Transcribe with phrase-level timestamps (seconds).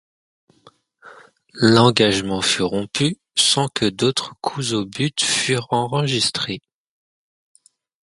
[1.53, 6.63] L’engagement fut rompu sans que d'autres coups au but furent enregistrés.